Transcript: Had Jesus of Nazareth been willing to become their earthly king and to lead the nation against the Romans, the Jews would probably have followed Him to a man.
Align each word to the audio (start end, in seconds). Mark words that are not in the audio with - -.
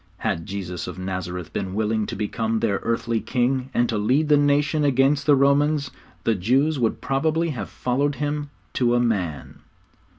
Had 0.17 0.47
Jesus 0.47 0.87
of 0.87 0.97
Nazareth 0.97 1.53
been 1.53 1.75
willing 1.75 2.07
to 2.07 2.15
become 2.15 2.59
their 2.59 2.79
earthly 2.81 3.21
king 3.21 3.69
and 3.71 3.87
to 3.87 3.99
lead 3.99 4.29
the 4.29 4.35
nation 4.35 4.83
against 4.83 5.27
the 5.27 5.35
Romans, 5.35 5.91
the 6.23 6.33
Jews 6.33 6.79
would 6.79 7.01
probably 7.01 7.51
have 7.51 7.69
followed 7.69 8.15
Him 8.15 8.49
to 8.73 8.95
a 8.95 8.99
man. 8.99 9.59